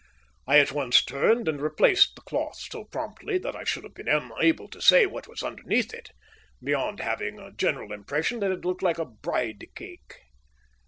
[0.47, 4.07] I at once turned, and replaced the cloth so promptly that I should have been
[4.09, 6.09] unable to say what was underneath it,
[6.59, 10.15] beyond having a general impression that it looked like a bride cake.